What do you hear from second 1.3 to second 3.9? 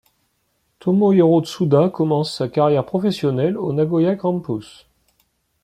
Tsuda commence sa carrière professionnelle au